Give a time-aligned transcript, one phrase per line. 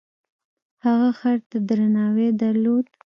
[0.85, 2.85] هغه خر ته درناوی درلود.